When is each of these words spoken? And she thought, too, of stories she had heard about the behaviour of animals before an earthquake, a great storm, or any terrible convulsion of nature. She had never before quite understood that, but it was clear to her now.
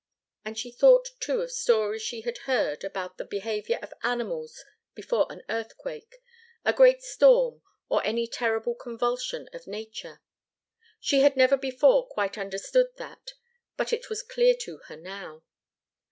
And 0.43 0.57
she 0.57 0.71
thought, 0.71 1.09
too, 1.19 1.41
of 1.41 1.51
stories 1.51 2.01
she 2.01 2.21
had 2.21 2.39
heard 2.49 2.83
about 2.83 3.19
the 3.19 3.23
behaviour 3.23 3.77
of 3.83 3.93
animals 4.01 4.65
before 4.95 5.27
an 5.31 5.43
earthquake, 5.47 6.15
a 6.65 6.73
great 6.73 7.03
storm, 7.03 7.61
or 7.87 8.03
any 8.03 8.25
terrible 8.25 8.73
convulsion 8.73 9.47
of 9.53 9.67
nature. 9.67 10.19
She 10.99 11.19
had 11.19 11.35
never 11.37 11.55
before 11.55 12.07
quite 12.07 12.35
understood 12.35 12.87
that, 12.97 13.33
but 13.77 13.93
it 13.93 14.09
was 14.09 14.23
clear 14.23 14.55
to 14.63 14.77
her 14.87 14.97
now. 14.97 15.43